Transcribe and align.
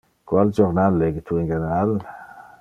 Qual 0.31 0.53
jornal 0.59 0.97
lege 1.03 1.23
tu 1.29 1.39
in 1.43 1.47
general? 1.53 1.95